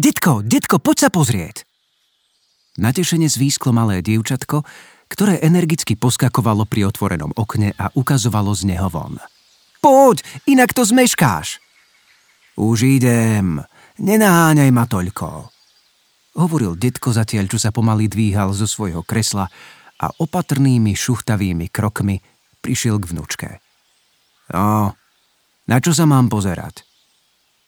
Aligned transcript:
Detko, 0.00 0.40
detko, 0.40 0.80
poď 0.80 0.96
sa 0.96 1.10
pozrieť! 1.12 1.68
Natešene 2.80 3.28
zvýsklo 3.28 3.76
malé 3.76 4.00
dievčatko, 4.00 4.64
ktoré 5.12 5.36
energicky 5.44 5.92
poskakovalo 5.92 6.64
pri 6.64 6.88
otvorenom 6.88 7.36
okne 7.36 7.76
a 7.76 7.92
ukazovalo 7.92 8.56
z 8.56 8.72
neho 8.72 8.88
von. 8.88 9.20
Poď, 9.84 10.24
inak 10.48 10.72
to 10.72 10.88
zmeškáš! 10.88 11.60
Už 12.56 12.96
idem, 12.96 13.60
nenaháňaj 14.00 14.70
ma 14.72 14.88
toľko. 14.88 15.52
Hovoril 16.40 16.80
detko 16.80 17.12
zatiaľ, 17.12 17.52
čo 17.52 17.60
sa 17.60 17.68
pomaly 17.68 18.08
dvíhal 18.08 18.56
zo 18.56 18.64
svojho 18.64 19.04
kresla 19.04 19.52
a 20.00 20.06
opatrnými 20.16 20.96
šuchtavými 20.96 21.68
krokmi 21.68 22.16
prišiel 22.64 22.96
k 22.96 23.04
vnúčke. 23.04 23.48
No, 24.56 24.96
na 25.68 25.76
čo 25.76 25.92
sa 25.92 26.08
mám 26.08 26.32
pozerať? 26.32 26.88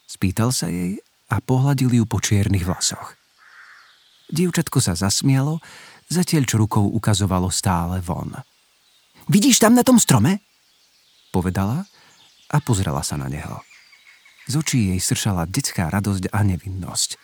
Spýtal 0.08 0.48
sa 0.48 0.72
jej 0.72 0.96
a 1.32 1.40
pohľadil 1.40 1.88
ju 1.88 2.04
po 2.04 2.20
čiernych 2.20 2.68
vlasoch. 2.68 3.16
Dievčatko 4.28 4.84
sa 4.84 4.92
zasmialo, 4.92 5.64
zatiaľ 6.12 6.44
čo 6.44 6.60
rukou 6.60 6.84
ukazovalo 6.92 7.48
stále 7.48 8.04
von. 8.04 8.36
Vidíš 9.32 9.64
tam 9.64 9.72
na 9.72 9.80
tom 9.80 9.96
strome? 9.96 10.44
Povedala 11.32 11.88
a 12.52 12.56
pozrela 12.60 13.00
sa 13.00 13.16
na 13.16 13.32
neho. 13.32 13.64
Z 14.44 14.60
očí 14.60 14.92
jej 14.92 15.00
sršala 15.00 15.48
detská 15.48 15.88
radosť 15.88 16.28
a 16.28 16.44
nevinnosť. 16.44 17.16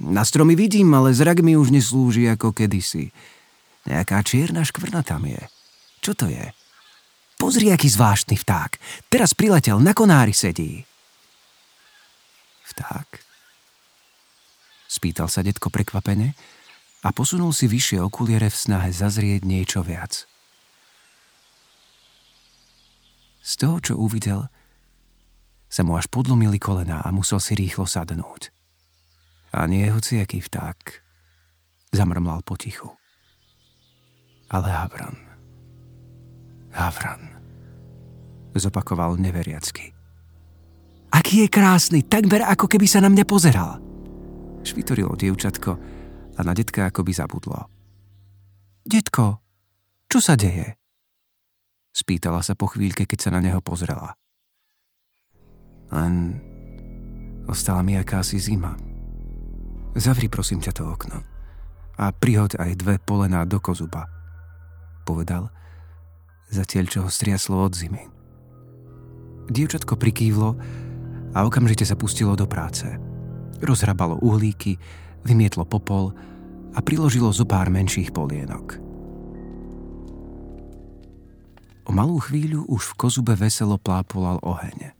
Na 0.00 0.24
stromy 0.24 0.56
vidím, 0.56 0.92
ale 0.96 1.12
zrak 1.12 1.44
mi 1.44 1.56
už 1.58 1.74
neslúži 1.74 2.24
ako 2.32 2.56
kedysi. 2.56 3.12
Nejaká 3.84 4.24
čierna 4.24 4.64
škvrna 4.64 5.04
tam 5.04 5.28
je. 5.28 5.42
Čo 6.00 6.16
to 6.16 6.30
je? 6.30 6.52
Pozri, 7.36 7.68
aký 7.68 7.92
zvláštny 7.92 8.40
vták. 8.40 8.80
Teraz 9.12 9.36
priletel, 9.36 9.76
na 9.82 9.92
konári 9.92 10.32
sedí. 10.32 10.80
Vták? 12.72 13.25
Spýtal 14.86 15.26
sa 15.26 15.42
detko 15.42 15.70
prekvapene 15.70 16.34
a 17.02 17.08
posunul 17.10 17.50
si 17.50 17.66
vyššie 17.70 18.02
okuliere 18.02 18.50
v 18.50 18.56
snahe 18.56 18.90
zazrieť 18.90 19.42
niečo 19.46 19.82
viac. 19.82 20.26
Z 23.46 23.52
toho, 23.62 23.78
čo 23.78 23.94
uvidel, 23.94 24.50
sa 25.70 25.86
mu 25.86 25.94
až 25.94 26.10
podlomili 26.10 26.58
kolená 26.58 27.02
a 27.02 27.14
musel 27.14 27.38
si 27.38 27.54
rýchlo 27.54 27.86
sadnúť. 27.86 28.50
A 29.54 29.70
nie 29.70 29.86
hociaký 29.86 30.42
vták, 30.42 30.78
zamrmlal 31.94 32.42
potichu. 32.42 32.90
Ale 34.50 34.66
Havran. 34.70 35.18
Havran. 36.74 37.22
Zopakoval 38.58 39.18
neveriacky. 39.18 39.94
Aký 41.14 41.46
je 41.46 41.48
krásny, 41.50 42.02
takmer 42.02 42.42
ako 42.42 42.66
keby 42.66 42.86
sa 42.90 42.98
na 42.98 43.10
mňa 43.10 43.24
pozeral. 43.26 43.85
Švitorilo 44.66 45.14
dievčatko 45.14 45.70
a 46.34 46.40
na 46.42 46.50
detka 46.50 46.90
akoby 46.90 47.14
zabudlo. 47.14 47.70
Detko, 48.82 49.38
čo 50.10 50.18
sa 50.18 50.34
deje? 50.34 50.74
Spýtala 51.94 52.42
sa 52.42 52.58
po 52.58 52.66
chvíľke, 52.66 53.06
keď 53.06 53.18
sa 53.22 53.30
na 53.30 53.38
neho 53.38 53.62
pozrela. 53.62 54.18
Len 55.94 56.42
ostala 57.46 57.86
mi 57.86 57.94
akási 57.94 58.42
zima. 58.42 58.74
Zavri 59.94 60.26
prosím 60.26 60.58
ťa 60.58 60.74
to 60.74 60.82
okno 60.82 61.22
a 61.96 62.12
prihoď 62.12 62.60
aj 62.60 62.76
dve 62.76 63.00
polená 63.00 63.48
do 63.48 63.56
kozuba, 63.62 64.04
povedal, 65.08 65.48
zatiaľ 66.52 66.84
čo 66.90 66.98
ho 67.06 67.08
striaslo 67.08 67.64
od 67.64 67.72
zimy. 67.72 68.02
Dievčatko 69.46 69.94
prikývlo 69.96 70.58
a 71.32 71.38
okamžite 71.46 71.86
sa 71.86 71.94
pustilo 71.94 72.34
do 72.34 72.44
práce– 72.50 72.90
Rozhrabalo 73.60 74.20
uhlíky, 74.20 74.76
vymietlo 75.24 75.64
popol 75.64 76.12
a 76.76 76.84
priložilo 76.84 77.32
zo 77.32 77.48
pár 77.48 77.72
menších 77.72 78.12
polienok. 78.12 78.76
O 81.86 81.94
malú 81.94 82.18
chvíľu 82.18 82.66
už 82.66 82.92
v 82.92 82.96
kozube 82.98 83.32
veselo 83.38 83.78
plápolal 83.78 84.42
oheň. 84.42 84.92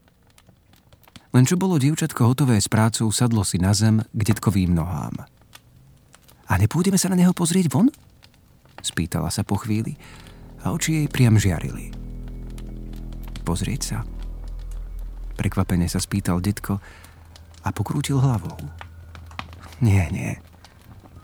Len 1.35 1.43
čo 1.45 1.59
bolo 1.59 1.77
dievčatko 1.77 2.33
hotové 2.33 2.57
s 2.57 2.71
prácou, 2.71 3.11
sadlo 3.11 3.43
si 3.43 3.59
na 3.59 3.75
zem 3.75 4.01
k 4.01 4.21
detkovým 4.23 4.73
nohám. 4.73 5.27
A 6.47 6.53
nepôjdeme 6.55 6.95
sa 6.95 7.11
na 7.11 7.19
neho 7.19 7.35
pozrieť 7.35 7.67
von? 7.67 7.91
Spýtala 8.79 9.27
sa 9.27 9.43
po 9.43 9.59
chvíli 9.59 9.99
a 10.63 10.71
oči 10.71 11.03
jej 11.03 11.07
priam 11.11 11.35
žiarili. 11.35 11.91
Pozrieť 13.43 13.81
sa? 13.83 13.97
Prekvapene 15.35 15.85
sa 15.91 16.01
spýtal 16.01 16.39
detko 16.41 16.81
a 17.63 17.69
pokrútil 17.73 18.19
hlavou. 18.21 18.57
Nie, 19.81 20.09
nie. 20.09 20.37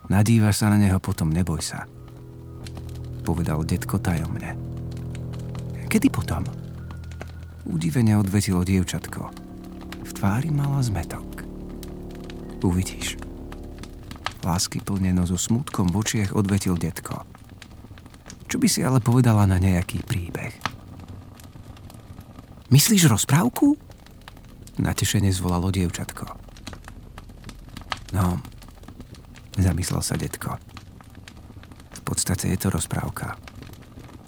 Nadívaš 0.10 0.62
sa 0.62 0.70
na 0.70 0.78
neho, 0.78 1.02
potom 1.02 1.34
neboj 1.34 1.62
sa. 1.62 1.90
Povedal 3.24 3.64
detko 3.64 3.98
tajomne. 3.98 4.54
Kedy 5.88 6.10
potom? 6.10 6.44
Udivene 7.70 8.18
odvetilo 8.20 8.66
dievčatko. 8.66 9.22
V 10.04 10.12
tvári 10.12 10.52
mala 10.52 10.84
zmetok. 10.84 11.46
Uvidíš. 12.64 13.16
Lásky 14.44 14.84
plneno 14.84 15.24
so 15.24 15.40
smutkom 15.40 15.92
v 15.92 16.00
očiach 16.04 16.36
odvetil 16.36 16.76
detko. 16.76 17.24
Čo 18.52 18.60
by 18.60 18.68
si 18.68 18.84
ale 18.84 19.00
povedala 19.00 19.48
na 19.48 19.56
nejaký 19.56 20.04
príbeh? 20.04 20.52
Myslíš 22.68 23.08
rozprávku? 23.08 23.80
Natešene 24.82 25.30
zvolalo 25.30 25.70
dievčatko. 25.70 26.26
No, 28.14 28.42
zamyslel 29.58 30.02
sa 30.02 30.18
detko. 30.18 30.58
V 31.94 32.02
podstate 32.02 32.50
je 32.50 32.58
to 32.58 32.74
rozprávka. 32.74 33.38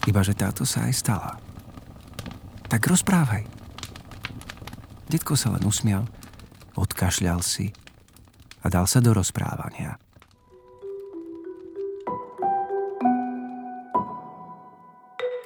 Iba, 0.05 0.21
že 0.21 0.37
táto 0.37 0.65
sa 0.65 0.85
aj 0.85 0.93
stala. 0.93 1.31
Tak 2.69 2.81
rozprávaj. 2.85 3.45
Detko 5.09 5.37
sa 5.37 5.53
len 5.53 5.65
usmial, 5.65 6.05
odkašľal 6.77 7.41
si 7.45 7.69
a 8.61 8.69
dal 8.69 8.89
sa 8.89 9.01
do 9.01 9.13
rozprávania. 9.13 9.97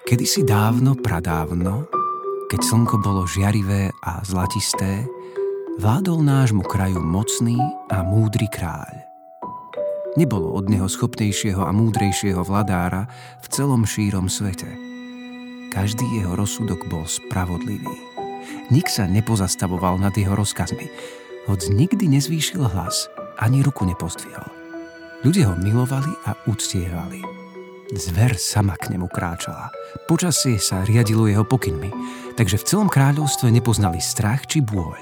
Kedysi 0.07 0.41
dávno, 0.41 0.97
pradávno, 0.97 1.98
keď 2.49 2.61
slnko 2.65 2.97
bolo 3.05 3.29
žiarivé 3.29 3.93
a 4.01 4.25
zlatisté, 4.25 5.05
vládol 5.77 6.25
nášmu 6.25 6.65
kraju 6.65 6.97
mocný 6.97 7.61
a 7.93 8.01
múdry 8.01 8.49
kráľ. 8.49 9.05
Nebolo 10.17 10.57
od 10.57 10.65
neho 10.65 10.89
schopnejšieho 10.89 11.61
a 11.61 11.69
múdrejšieho 11.69 12.41
vladára 12.41 13.05
v 13.45 13.47
celom 13.53 13.85
šírom 13.85 14.25
svete. 14.25 14.65
Každý 15.69 16.01
jeho 16.17 16.33
rozsudok 16.33 16.89
bol 16.89 17.05
spravodlivý. 17.05 17.93
Nik 18.73 18.89
sa 18.89 19.05
nepozastavoval 19.05 20.01
nad 20.01 20.17
jeho 20.17 20.33
rozkazmi, 20.33 20.89
hoď 21.45 21.69
nikdy 21.69 22.09
nezvýšil 22.09 22.65
hlas, 22.65 23.13
ani 23.37 23.61
ruku 23.61 23.85
nepozdvihol. 23.85 24.49
Ľudia 25.21 25.53
ho 25.53 25.55
milovali 25.61 26.09
a 26.25 26.33
uctievali. 26.49 27.38
Zver 27.89 28.37
sama 28.37 28.77
k 28.77 28.93
nemu 28.93 29.09
kráčala. 29.09 29.73
Počasie 30.05 30.61
sa 30.61 30.85
riadilo 30.85 31.25
jeho 31.25 31.41
pokynmi, 31.41 31.89
takže 32.37 32.61
v 32.61 32.67
celom 32.69 32.85
kráľovstve 32.85 33.49
nepoznali 33.49 33.97
strach 33.97 34.45
či 34.45 34.61
bôľ. 34.61 35.01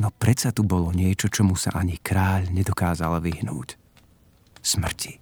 No 0.00 0.08
predsa 0.08 0.56
tu 0.56 0.64
bolo 0.64 0.88
niečo, 0.88 1.28
čomu 1.28 1.52
sa 1.52 1.76
ani 1.76 2.00
kráľ 2.00 2.48
nedokázal 2.48 3.20
vyhnúť. 3.20 3.76
Smrti. 4.64 5.20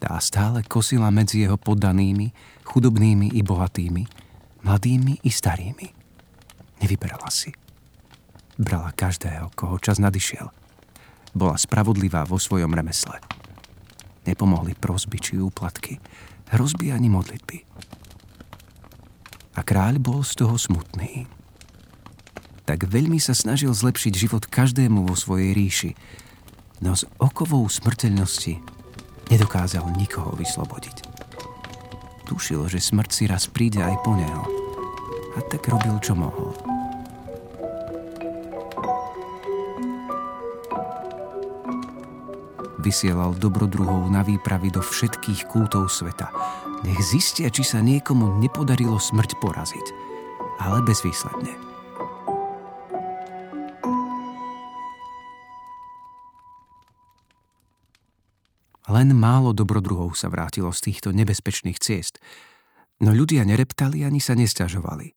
Tá 0.00 0.16
stále 0.24 0.64
kosila 0.64 1.12
medzi 1.12 1.44
jeho 1.44 1.60
poddanými, 1.60 2.32
chudobnými 2.64 3.36
i 3.36 3.44
bohatými, 3.44 4.02
mladými 4.64 5.28
i 5.28 5.30
starými. 5.30 5.88
Nevyberala 6.80 7.28
si. 7.28 7.52
Brala 8.56 8.96
každého, 8.96 9.52
koho 9.52 9.76
čas 9.76 10.00
nadišiel. 10.00 10.48
Bola 11.36 11.60
spravodlivá 11.60 12.24
vo 12.24 12.40
svojom 12.40 12.72
remesle. 12.72 13.20
Nepomohli 14.24 14.72
prosby 14.76 15.20
či 15.20 15.36
úplatky, 15.36 16.00
hrozby 16.52 16.90
ani 16.92 17.12
modlitby. 17.12 17.58
A 19.54 19.60
kráľ 19.60 20.00
bol 20.00 20.20
z 20.24 20.40
toho 20.40 20.56
smutný. 20.56 21.28
Tak 22.64 22.88
veľmi 22.88 23.20
sa 23.20 23.36
snažil 23.36 23.70
zlepšiť 23.76 24.12
život 24.16 24.48
každému 24.48 25.04
vo 25.04 25.14
svojej 25.14 25.52
ríši, 25.52 25.92
no 26.80 26.96
s 26.96 27.04
okovou 27.20 27.68
smrteľnosti 27.68 28.56
nedokázal 29.28 29.84
nikoho 29.94 30.32
vyslobodiť. 30.40 31.04
Tušil, 32.24 32.64
že 32.72 32.80
smrť 32.80 33.10
si 33.12 33.24
raz 33.28 33.44
príde 33.52 33.84
aj 33.84 34.00
po 34.00 34.16
neho. 34.16 34.48
A 35.36 35.44
tak 35.44 35.68
robil, 35.68 35.92
čo 36.00 36.16
mohol. 36.16 36.63
Vysielal 42.84 43.32
dobrodruhov 43.40 44.12
na 44.12 44.20
výpravy 44.20 44.68
do 44.68 44.84
všetkých 44.84 45.48
kútov 45.48 45.88
sveta. 45.88 46.28
Nech 46.84 47.00
zistia, 47.00 47.48
či 47.48 47.64
sa 47.64 47.80
niekomu 47.80 48.36
nepodarilo 48.36 49.00
smrť 49.00 49.40
poraziť. 49.40 49.86
Ale 50.60 50.84
bezvýsledne. 50.84 51.48
Len 58.84 59.08
málo 59.16 59.56
dobrodruhov 59.56 60.12
sa 60.12 60.28
vrátilo 60.28 60.68
z 60.68 60.92
týchto 60.92 61.16
nebezpečných 61.16 61.80
ciest, 61.80 62.20
no 63.00 63.16
ľudia 63.16 63.48
nereptali 63.48 64.04
ani 64.04 64.20
sa 64.20 64.36
nestiažovali. 64.36 65.16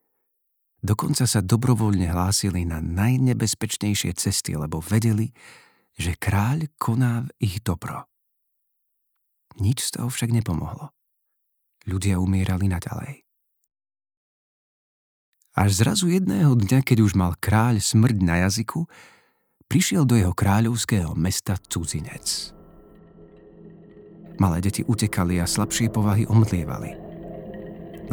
Dokonca 0.79 1.27
sa 1.27 1.43
dobrovoľne 1.43 2.07
hlásili 2.15 2.63
na 2.63 2.79
najnebezpečnejšie 2.79 4.15
cesty, 4.15 4.55
lebo 4.55 4.79
vedeli, 4.79 5.35
že 5.97 6.13
kráľ 6.13 6.69
koná 6.77 7.25
v 7.25 7.29
ich 7.41 7.57
dobro. 7.65 8.05
Nič 9.57 9.89
z 9.89 9.97
toho 9.97 10.13
však 10.13 10.29
nepomohlo. 10.29 10.93
Ľudia 11.89 12.21
umierali 12.21 12.69
naďalej. 12.69 13.25
Až 15.57 15.81
zrazu 15.81 16.13
jedného 16.13 16.53
dňa, 16.53 16.85
keď 16.85 17.01
už 17.01 17.17
mal 17.17 17.33
kráľ 17.41 17.81
smrť 17.81 18.17
na 18.21 18.45
jazyku, 18.45 18.85
prišiel 19.65 20.05
do 20.05 20.13
jeho 20.13 20.29
kráľovského 20.29 21.17
mesta 21.17 21.57
cudzinec. 21.57 22.53
Malé 24.37 24.61
deti 24.61 24.85
utekali 24.85 25.41
a 25.41 25.49
slabšie 25.49 25.89
povahy 25.89 26.29
omdlievali. 26.29 26.93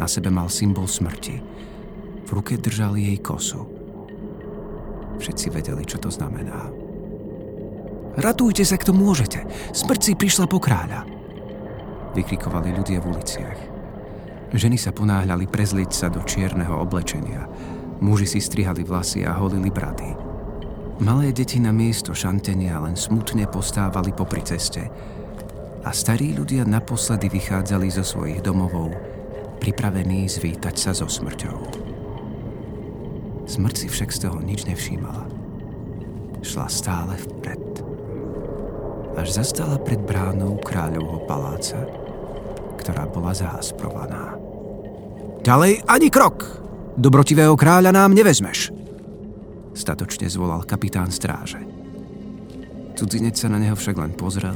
Na 0.01 0.09
sebe 0.09 0.33
mal 0.33 0.49
symbol 0.49 0.89
smrti. 0.89 1.37
V 2.25 2.29
ruke 2.33 2.57
držal 2.57 2.97
jej 2.97 3.21
kosu. 3.21 3.69
Všetci 5.21 5.53
vedeli, 5.53 5.85
čo 5.85 6.01
to 6.01 6.09
znamená. 6.09 6.84
Ratujte 8.15 8.63
sa, 8.63 8.79
kto 8.79 8.95
môžete. 8.95 9.43
Smrť 9.75 10.01
si 10.01 10.13
prišla 10.15 10.47
po 10.47 10.59
kráľa. 10.59 11.03
Vykrikovali 12.15 12.71
ľudia 12.71 13.03
v 13.03 13.11
uliciach. 13.11 13.59
Ženy 14.55 14.79
sa 14.79 14.95
ponáhľali 14.95 15.51
prezliť 15.51 15.91
sa 15.91 16.07
do 16.07 16.23
čierneho 16.23 16.79
oblečenia. 16.79 17.43
Muži 17.99 18.27
si 18.27 18.39
strihali 18.39 18.87
vlasy 18.87 19.27
a 19.27 19.35
holili 19.35 19.67
brady. 19.67 20.15
Malé 21.03 21.35
deti 21.35 21.59
na 21.59 21.75
miesto 21.75 22.15
šantenia 22.15 22.79
len 22.79 22.95
smutne 22.95 23.51
postávali 23.51 24.15
popri 24.15 24.39
ceste, 24.47 24.87
a 25.85 25.93
starí 25.93 26.33
ľudia 26.33 26.65
naposledy 26.65 27.29
vychádzali 27.29 27.93
zo 27.93 28.01
svojich 28.01 28.41
domovov, 28.41 28.89
pripravení 29.61 30.25
zvítať 30.25 30.73
sa 30.73 30.91
so 30.97 31.05
smrťou. 31.05 31.57
Smrť 33.45 33.75
si 33.77 33.87
však 33.93 34.09
z 34.09 34.19
toho 34.25 34.41
nič 34.41 34.65
nevšímala. 34.65 35.29
Šla 36.41 36.65
stále 36.65 37.13
vpred. 37.21 37.64
Až 39.15 39.41
zastala 39.41 39.79
pred 39.79 39.97
bránou 40.03 40.59
kráľovho 40.59 41.23
paláca, 41.23 41.79
ktorá 42.75 43.07
bola 43.07 43.31
zásprovaná. 43.31 44.35
Ďalej 45.39 45.87
ani 45.87 46.07
krok! 46.11 46.63
Dobrotivého 46.99 47.55
kráľa 47.55 47.95
nám 47.95 48.11
nevezmeš! 48.11 48.75
Statočne 49.75 50.27
zvolal 50.31 50.63
kapitán 50.63 51.11
stráže. 51.11 51.59
Cudzinec 52.95 53.35
sa 53.35 53.51
na 53.51 53.59
neho 53.59 53.75
však 53.75 53.99
len 53.99 54.15
pozrel 54.15 54.55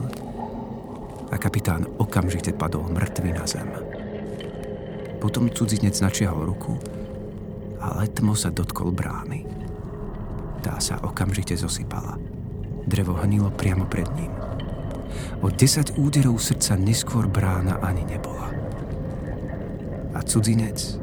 a 1.29 1.35
kapitán 1.35 1.83
okamžite 1.99 2.55
padol 2.55 2.87
mŕtvy 2.87 3.29
na 3.35 3.43
zem. 3.43 3.67
Potom 5.19 5.51
cudzinec 5.51 5.99
načiahol 5.99 6.47
ruku 6.47 6.79
a 7.83 7.99
letmo 7.99 8.35
sa 8.35 8.47
dotkol 8.47 8.95
brány. 8.95 9.43
Tá 10.63 10.79
sa 10.79 10.99
okamžite 11.03 11.55
zosypala. 11.59 12.15
Drevo 12.87 13.19
hnilo 13.19 13.51
priamo 13.51 13.83
pred 13.85 14.07
ním. 14.15 14.48
O 15.39 15.47
10 15.47 15.95
úderov 15.95 16.41
srdca 16.43 16.75
neskôr 16.75 17.29
brána 17.31 17.79
ani 17.79 18.03
nebola. 18.03 18.51
A 20.13 20.19
cudzinec 20.25 20.99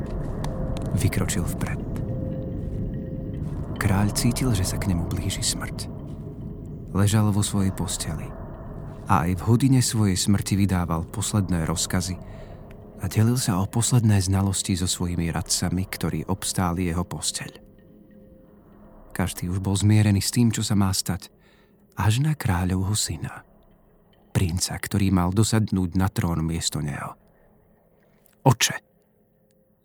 vykročil 0.97 1.45
vpred. 1.45 1.81
Kráľ 3.77 4.11
cítil, 4.17 4.51
že 4.51 4.67
sa 4.67 4.77
k 4.83 4.91
nemu 4.91 5.07
blíži 5.07 5.45
smrť. 5.45 5.89
Ležal 6.97 7.31
vo 7.31 7.45
svojej 7.45 7.71
posteli 7.71 8.27
a 9.07 9.31
aj 9.31 9.39
v 9.39 9.45
hodine 9.47 9.79
svojej 9.79 10.19
smrti 10.19 10.59
vydával 10.59 11.07
posledné 11.07 11.63
rozkazy 11.63 12.19
a 12.99 13.05
delil 13.07 13.39
sa 13.39 13.63
o 13.63 13.71
posledné 13.71 14.19
znalosti 14.19 14.75
so 14.75 14.91
svojimi 14.91 15.31
radcami, 15.31 15.87
ktorí 15.87 16.19
obstáli 16.27 16.91
jeho 16.91 17.07
posteľ. 17.07 17.63
Každý 19.15 19.49
už 19.49 19.63
bol 19.63 19.79
zmierený 19.79 20.21
s 20.21 20.35
tým, 20.35 20.51
čo 20.51 20.67
sa 20.67 20.75
má 20.75 20.91
stať, 20.91 21.31
až 21.97 22.21
na 22.21 22.37
kráľovho 22.37 22.93
syna, 22.93 23.46
princa, 24.37 24.77
ktorý 24.77 25.09
mal 25.09 25.33
dosadnúť 25.33 25.97
na 25.97 26.13
trón 26.13 26.45
miesto 26.45 26.85
neho. 26.85 27.17
Oče, 28.45 28.77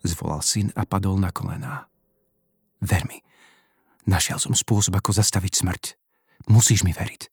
zvolal 0.04 0.44
syn 0.44 0.76
a 0.76 0.84
padol 0.84 1.16
na 1.16 1.32
kolená. 1.32 1.88
Ver 2.84 3.08
mi, 3.08 3.24
našiel 4.04 4.44
som 4.44 4.52
spôsob, 4.52 5.00
ako 5.00 5.16
zastaviť 5.16 5.54
smrť. 5.56 5.84
Musíš 6.52 6.84
mi 6.84 6.92
veriť. 6.92 7.32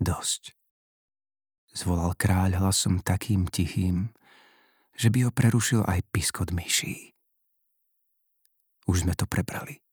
Dosť. 0.00 0.56
Zvolal 1.76 2.16
kráľ 2.16 2.64
hlasom 2.64 3.04
takým 3.04 3.44
tichým, 3.44 4.16
že 4.96 5.12
by 5.12 5.28
ho 5.28 5.30
prerušil 5.34 5.84
aj 5.84 6.08
piskot 6.08 6.56
myší. 6.56 7.12
Už 8.88 9.04
sme 9.04 9.12
to 9.12 9.28
prebrali. 9.28 9.84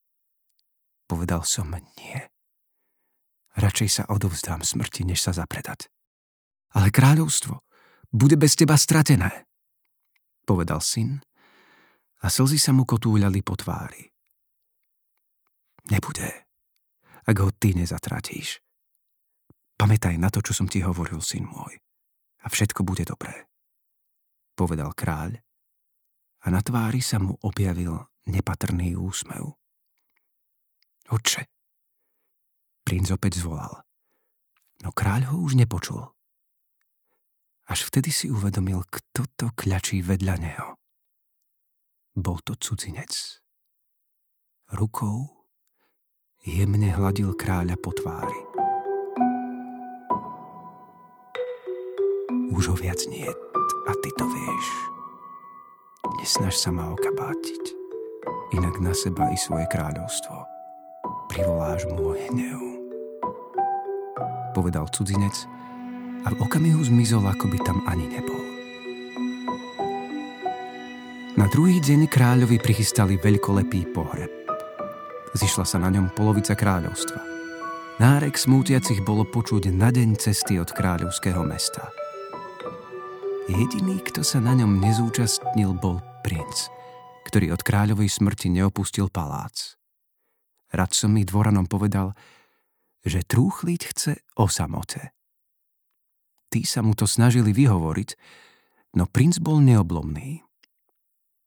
Povedal 1.11 1.43
som 1.43 1.75
nie. 1.99 2.30
Radšej 3.59 3.89
sa 3.89 4.03
odovzdám 4.07 4.63
smrti, 4.63 5.03
než 5.03 5.19
sa 5.19 5.35
zapredať. 5.35 5.91
Ale 6.71 6.87
kráľovstvo 6.87 7.59
bude 8.11 8.39
bez 8.39 8.55
teba 8.55 8.79
stratené, 8.79 9.47
povedal 10.47 10.79
syn 10.79 11.19
a 12.23 12.31
slzy 12.31 12.59
sa 12.59 12.71
mu 12.71 12.87
kotúľali 12.87 13.43
po 13.43 13.59
tvári. 13.59 14.07
Nebude, 15.91 16.47
ak 17.27 17.35
ho 17.41 17.49
ty 17.51 17.75
nezatratíš. 17.75 18.63
Pamätaj 19.75 20.15
na 20.15 20.29
to, 20.29 20.45
čo 20.45 20.53
som 20.53 20.69
ti 20.69 20.85
hovoril, 20.85 21.19
syn 21.19 21.49
môj. 21.49 21.75
A 22.41 22.47
všetko 22.47 22.85
bude 22.85 23.03
dobré. 23.03 23.49
Povedal 24.53 24.93
kráľ 24.93 25.41
a 26.41 26.47
na 26.53 26.61
tvári 26.61 27.01
sa 27.01 27.17
mu 27.17 27.33
objavil 27.41 27.97
nepatrný 28.29 28.93
úsmev. 28.93 29.57
Oče, 31.09 31.49
princ 32.91 33.07
opäť 33.07 33.39
zvolal. 33.39 33.87
No 34.83 34.91
kráľ 34.91 35.31
ho 35.31 35.47
už 35.47 35.55
nepočul. 35.55 36.11
Až 37.71 37.87
vtedy 37.87 38.11
si 38.11 38.27
uvedomil, 38.27 38.83
kto 38.83 39.23
to 39.39 39.47
kľačí 39.55 40.03
vedľa 40.03 40.35
neho. 40.35 40.75
Bol 42.19 42.43
to 42.43 42.59
cudzinec. 42.59 43.39
Rukou 44.75 45.47
jemne 46.43 46.91
hladil 46.91 47.31
kráľa 47.31 47.79
po 47.79 47.95
tvári. 47.95 48.39
Už 52.51 52.67
ho 52.67 52.75
viac 52.75 52.99
nie 53.07 53.31
a 53.87 53.91
ty 54.03 54.09
to 54.19 54.27
vieš. 54.27 54.67
Nesnaž 56.19 56.59
sa 56.59 56.75
ma 56.75 56.91
okabátiť, 56.91 57.63
inak 58.51 58.83
na 58.83 58.91
seba 58.91 59.31
i 59.31 59.39
svoje 59.39 59.63
kráľovstvo 59.71 60.43
privoláš 61.31 61.87
môj 61.95 62.19
hnev. 62.27 62.70
Povedal 64.61 64.85
cudzinec 64.93 65.33
a 66.21 66.29
v 66.29 66.37
okamihu 66.37 66.85
zmizol, 66.85 67.25
ako 67.25 67.49
by 67.49 67.57
tam 67.65 67.81
ani 67.89 68.05
nebol. 68.05 68.37
Na 71.33 71.49
druhý 71.49 71.81
deň 71.81 72.05
kráľovi 72.05 72.61
prichystali 72.61 73.17
veľkolepý 73.17 73.89
pohreb. 73.89 74.29
Zišla 75.33 75.65
sa 75.65 75.81
na 75.81 75.89
ňom 75.89 76.13
polovica 76.13 76.53
kráľovstva. 76.53 77.17
Nárek 77.97 78.37
smútiacich 78.37 79.01
bolo 79.01 79.25
počuť 79.25 79.73
na 79.73 79.89
deň 79.89 80.21
cesty 80.21 80.61
od 80.61 80.69
kráľovského 80.69 81.41
mesta– 81.41 81.89
Jediný, 83.51 83.99
kto 83.99 84.23
sa 84.23 84.39
na 84.39 84.55
ňom 84.55 84.79
nezúčastnil, 84.79 85.75
bol 85.75 85.99
princ, 86.23 86.71
ktorý 87.27 87.51
od 87.51 87.59
kráľovej 87.65 88.07
smrti 88.07 88.47
neopustil 88.47 89.11
palác. 89.11 89.75
Radcom 90.71 91.09
mi 91.11 91.27
dvoranom 91.27 91.67
povedal, 91.67 92.15
že 93.01 93.25
trúchliť 93.25 93.81
chce 93.93 94.13
o 94.37 94.45
samote. 94.45 95.13
Tí 96.51 96.67
sa 96.67 96.83
mu 96.83 96.91
to 96.93 97.07
snažili 97.07 97.55
vyhovoriť, 97.55 98.09
no 98.99 99.07
princ 99.07 99.39
bol 99.39 99.63
neoblomný. 99.63 100.43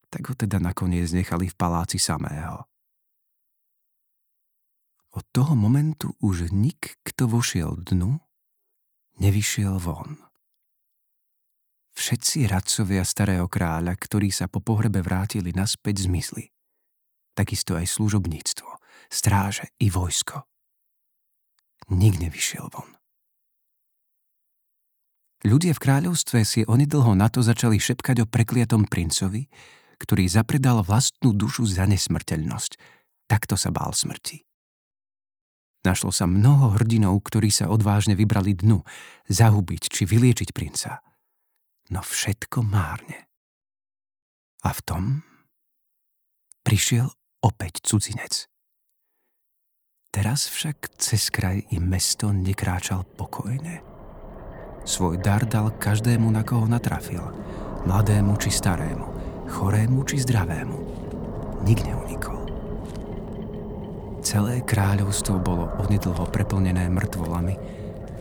Tak 0.08 0.22
ho 0.32 0.34
teda 0.34 0.62
nakoniec 0.62 1.10
nechali 1.12 1.50
v 1.50 1.58
paláci 1.58 2.00
samého. 2.00 2.64
Od 5.14 5.24
toho 5.30 5.54
momentu 5.54 6.10
už 6.18 6.50
nik, 6.50 6.98
kto 7.06 7.30
vošiel 7.30 7.78
dnu, 7.86 8.18
nevyšiel 9.22 9.78
von. 9.78 10.18
Všetci 11.94 12.50
radcovia 12.50 13.06
starého 13.06 13.46
kráľa, 13.46 13.94
ktorí 13.94 14.34
sa 14.34 14.50
po 14.50 14.58
pohrebe 14.58 14.98
vrátili 14.98 15.54
naspäť, 15.54 16.10
zmizli. 16.10 16.50
Takisto 17.38 17.78
aj 17.78 17.86
služobníctvo, 17.86 18.70
stráže 19.06 19.70
i 19.78 19.86
vojsko. 19.94 20.42
Nik 21.92 22.16
nevyšiel 22.16 22.68
von. 22.72 22.94
Ľudia 25.44 25.76
v 25.76 25.82
kráľovstve 25.84 26.40
si 26.48 26.64
onedlho 26.64 27.12
na 27.12 27.28
to 27.28 27.44
začali 27.44 27.76
šepkať 27.76 28.24
o 28.24 28.26
prekliatom 28.26 28.88
princovi, 28.88 29.44
ktorý 30.00 30.24
zapredal 30.24 30.80
vlastnú 30.80 31.36
dušu 31.36 31.68
za 31.68 31.84
nesmrteľnosť. 31.84 32.80
Takto 33.28 33.60
sa 33.60 33.68
bál 33.68 33.92
smrti. 33.92 34.40
Našlo 35.84 36.08
sa 36.08 36.24
mnoho 36.24 36.72
hrdinov, 36.80 37.20
ktorí 37.28 37.52
sa 37.52 37.68
odvážne 37.68 38.16
vybrali 38.16 38.56
dnu, 38.56 38.80
zahubiť 39.28 39.92
či 39.92 40.08
vyliečiť 40.08 40.56
princa. 40.56 41.04
No 41.92 42.00
všetko 42.00 42.64
márne. 42.64 43.28
A 44.64 44.72
v 44.72 44.80
tom 44.80 45.04
prišiel 46.64 47.12
opäť 47.44 47.84
cudzinec. 47.84 48.48
Teraz 50.14 50.46
však 50.46 50.94
cez 50.94 51.26
kraj 51.26 51.66
i 51.74 51.82
mesto 51.82 52.30
nekráčal 52.30 53.02
pokojne. 53.18 53.82
Svoj 54.86 55.18
dar 55.18 55.42
dal 55.42 55.74
každému, 55.74 56.30
na 56.30 56.46
koho 56.46 56.70
natrafil. 56.70 57.34
Mladému 57.82 58.38
či 58.38 58.54
starému, 58.54 59.06
chorému 59.50 60.06
či 60.06 60.22
zdravému. 60.22 60.78
Nik 61.66 61.82
neunikol. 61.82 62.46
Celé 64.22 64.62
kráľovstvo 64.62 65.42
bolo 65.42 65.74
onedlho 65.82 66.30
preplnené 66.30 66.86
mŕtvolami, 66.94 67.58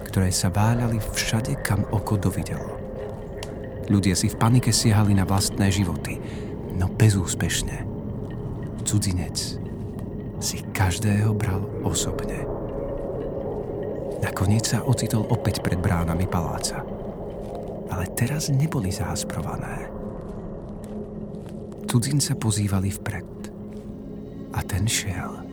ktoré 0.09 0.33
sa 0.33 0.49
váľali 0.49 0.97
všade, 0.97 1.61
kam 1.61 1.85
oko 1.93 2.17
dovidelo. 2.17 2.73
Ľudia 3.85 4.17
si 4.17 4.33
v 4.33 4.39
panike 4.41 4.73
siahali 4.73 5.13
na 5.13 5.29
vlastné 5.29 5.69
životy, 5.69 6.17
no 6.73 6.89
bezúspešne. 6.89 7.85
Cudzinec 8.81 9.62
si 10.43 10.59
každého 10.75 11.31
bral 11.31 11.63
osobne. 11.87 12.43
Nakoniec 14.19 14.67
sa 14.67 14.83
ocitol 14.83 15.23
opäť 15.31 15.63
pred 15.63 15.79
bránami 15.79 16.27
paláca. 16.27 16.83
Ale 17.87 18.11
teraz 18.11 18.51
neboli 18.51 18.91
zásprované. 18.91 19.87
Cudzinca 21.87 22.35
pozývali 22.35 22.91
vpred. 22.91 23.29
A 24.53 24.59
ten 24.67 24.83
šiel 24.85 25.43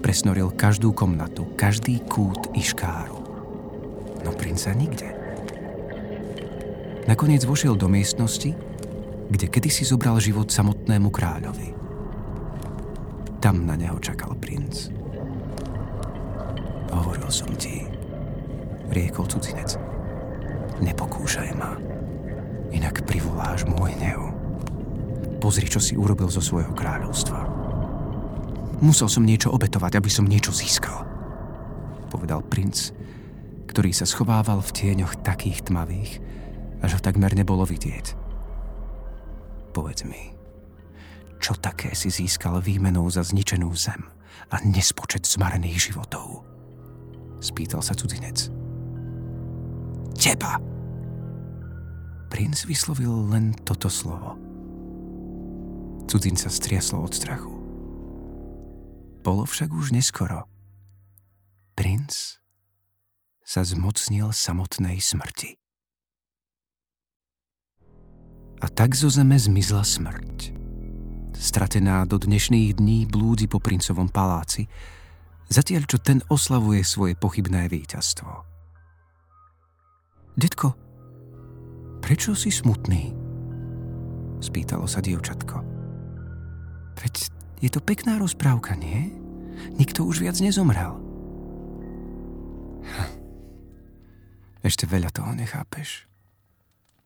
Presnoril 0.00 0.48
každú 0.56 0.96
komnatu, 0.96 1.44
každý 1.60 2.00
kút 2.08 2.48
i 2.56 2.64
škáru. 2.64 3.20
No 4.24 4.32
princa 4.32 4.72
nikde. 4.72 5.12
Nakoniec 7.04 7.44
vošiel 7.44 7.76
do 7.76 7.84
miestnosti, 7.84 8.56
kde 9.28 9.46
kedysi 9.52 9.84
zobral 9.84 10.16
život 10.16 10.48
samotnému 10.48 11.12
kráľovi. 11.12 11.79
Tam 13.40 13.64
na 13.64 13.72
neho 13.72 13.96
čakal 14.04 14.36
princ. 14.36 14.92
Hovoril 16.92 17.32
som 17.32 17.48
ti, 17.56 17.88
riekol 18.92 19.24
cudzinec. 19.24 19.80
Nepokúšaj 20.84 21.50
ma, 21.56 21.72
inak 22.68 23.00
privoláš 23.08 23.64
môj 23.64 23.96
hnev. 23.96 24.20
Pozri, 25.40 25.72
čo 25.72 25.80
si 25.80 25.96
urobil 25.96 26.28
zo 26.28 26.44
svojho 26.44 26.76
kráľovstva. 26.76 27.40
Musel 28.84 29.08
som 29.08 29.24
niečo 29.24 29.52
obetovať, 29.52 29.96
aby 29.96 30.10
som 30.12 30.28
niečo 30.28 30.52
získal. 30.52 31.04
Povedal 32.12 32.44
princ, 32.44 32.92
ktorý 33.68 33.92
sa 33.96 34.04
schovával 34.04 34.60
v 34.60 34.74
tieňoch 34.76 35.24
takých 35.24 35.64
tmavých, 35.68 36.20
až 36.84 36.96
ho 36.96 37.00
takmer 37.00 37.32
nebolo 37.32 37.64
vidieť. 37.64 38.16
Povedz 39.72 40.04
mi, 40.04 40.39
čo 41.40 41.56
také 41.56 41.96
si 41.96 42.12
získal 42.12 42.60
výmenou 42.60 43.08
za 43.08 43.24
zničenú 43.24 43.72
zem 43.72 44.04
a 44.52 44.60
nespočet 44.60 45.24
zmarených 45.24 45.90
životov? 45.90 46.44
Spýtal 47.40 47.80
sa 47.80 47.96
cudzinec. 47.96 48.52
Teba! 50.12 50.60
Princ 52.28 52.68
vyslovil 52.68 53.32
len 53.32 53.56
toto 53.64 53.88
slovo. 53.88 54.36
Cudzin 56.04 56.36
sa 56.36 56.52
striaslo 56.52 57.00
od 57.00 57.16
strachu. 57.16 57.50
Bolo 59.24 59.48
však 59.48 59.72
už 59.72 59.96
neskoro. 59.96 60.44
Princ 61.72 62.38
sa 63.40 63.64
zmocnil 63.64 64.30
samotnej 64.30 65.00
smrti. 65.00 65.56
A 68.60 68.68
tak 68.68 68.92
zo 68.92 69.08
zeme 69.08 69.40
zmizla 69.40 69.80
smrť. 69.80 70.59
Stratená 71.40 72.04
do 72.04 72.20
dnešných 72.20 72.76
dní 72.76 73.08
blúdi 73.08 73.48
po 73.48 73.64
princovom 73.64 74.12
paláci, 74.12 74.68
zatiaľ 75.48 75.88
čo 75.88 75.96
ten 75.96 76.20
oslavuje 76.28 76.84
svoje 76.84 77.16
pochybné 77.16 77.64
víťazstvo. 77.64 78.44
Detko, 80.36 80.76
prečo 82.04 82.36
si 82.36 82.52
smutný? 82.52 83.16
Spýtalo 84.44 84.84
sa 84.84 85.00
dievčatko. 85.00 85.64
Veď 87.00 87.32
je 87.64 87.72
to 87.72 87.80
pekná 87.80 88.20
rozprávka, 88.20 88.76
nie? 88.76 89.08
Nikto 89.80 90.04
už 90.04 90.20
viac 90.20 90.36
nezomrel. 90.44 90.92
Hm. 92.84 93.10
Ešte 94.60 94.84
veľa 94.84 95.08
toho 95.08 95.32
nechápeš, 95.32 96.04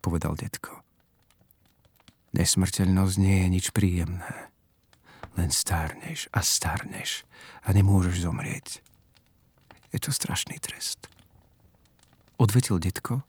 povedal 0.02 0.34
detko. 0.34 0.83
Nesmrteľnosť 2.34 3.16
nie 3.22 3.46
je 3.46 3.48
nič 3.48 3.66
príjemné. 3.70 4.50
Len 5.38 5.54
stárneš 5.54 6.26
a 6.34 6.42
stárneš 6.42 7.22
a 7.62 7.70
nemôžeš 7.70 8.26
zomrieť. 8.26 8.82
Je 9.94 10.02
to 10.02 10.10
strašný 10.10 10.58
trest. 10.58 11.06
Odvetil 12.34 12.82
detko 12.82 13.22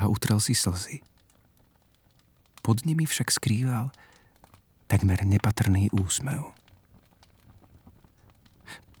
a 0.00 0.08
utrel 0.08 0.40
si 0.40 0.56
slzy. 0.56 1.04
Pod 2.64 2.88
nimi 2.88 3.04
však 3.04 3.28
skrýval 3.28 3.92
takmer 4.88 5.20
nepatrný 5.28 5.92
úsmev. 5.92 6.56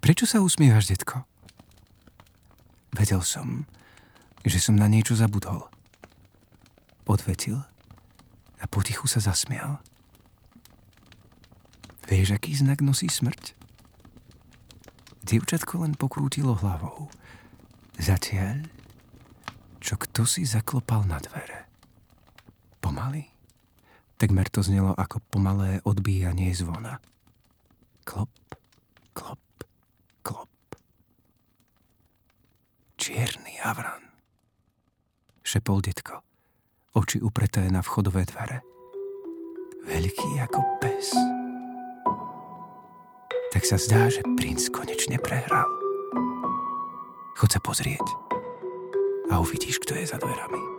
Prečo 0.04 0.28
sa 0.28 0.44
usmievaš, 0.44 0.92
detko? 0.92 1.24
Vedel 2.92 3.24
som, 3.24 3.64
že 4.44 4.60
som 4.60 4.76
na 4.76 4.92
niečo 4.92 5.16
zabudol. 5.16 5.68
Odvetil 7.08 7.64
potichu 8.70 9.10
sa 9.10 9.18
zasmial. 9.18 9.82
Vieš, 12.06 12.38
aký 12.38 12.54
znak 12.54 12.82
nosí 12.82 13.06
smrť? 13.06 13.54
Dievčatko 15.26 15.86
len 15.86 15.94
pokrútilo 15.94 16.58
hlavou. 16.58 17.06
Zatiaľ, 18.00 18.66
čo 19.78 19.94
kto 20.00 20.26
si 20.26 20.42
zaklopal 20.42 21.06
na 21.06 21.22
dvere. 21.22 21.68
Pomaly 22.80 23.40
Takmer 24.20 24.52
to 24.52 24.60
znelo 24.60 24.92
ako 24.92 25.16
pomalé 25.32 25.80
odbíjanie 25.80 26.52
zvona. 26.52 27.00
Klop, 28.04 28.28
klop, 29.16 29.40
klop. 30.20 30.52
Čierny 33.00 33.56
avran. 33.64 34.12
Šepol 35.40 35.80
detko, 35.80 36.20
oči 36.94 37.22
upreté 37.22 37.66
na 37.70 37.82
vchodové 37.82 38.26
dvere. 38.26 38.62
Veľký 39.86 40.42
ako 40.46 40.60
pes. 40.82 41.14
Tak 43.50 43.62
sa 43.66 43.78
zdá, 43.78 44.06
že 44.10 44.22
princ 44.38 44.62
konečne 44.70 45.18
prehral. 45.18 45.66
Chod 47.38 47.50
sa 47.50 47.60
pozrieť 47.62 48.04
a 49.30 49.38
uvidíš, 49.38 49.80
kto 49.82 49.96
je 49.98 50.06
za 50.06 50.18
dverami. 50.18 50.69